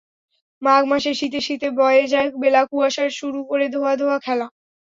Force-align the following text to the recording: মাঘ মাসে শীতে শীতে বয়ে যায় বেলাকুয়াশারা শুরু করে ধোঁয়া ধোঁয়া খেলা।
মাঘ 0.61 0.81
মাসে 0.91 1.11
শীতে 1.19 1.39
শীতে 1.47 1.67
বয়ে 1.79 2.03
যায় 2.13 2.29
বেলাকুয়াশারা 2.41 3.17
শুরু 3.19 3.39
করে 3.49 3.65
ধোঁয়া 3.73 3.93
ধোঁয়া 3.99 4.17
খেলা। 4.25 4.47